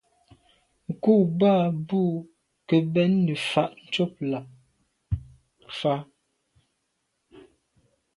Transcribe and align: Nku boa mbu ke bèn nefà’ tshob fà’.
Nku 0.91 1.11
boa 1.39 1.63
mbu 1.77 2.01
ke 2.67 2.75
bèn 2.93 3.11
nefà’ 3.25 3.63
tshob 3.91 4.11
fà’. 5.79 5.93